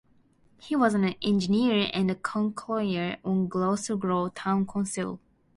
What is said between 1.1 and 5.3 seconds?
engineer and a councillor on Glasgow Town Council.